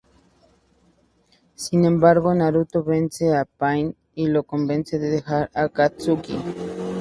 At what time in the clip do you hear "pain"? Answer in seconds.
3.45-3.95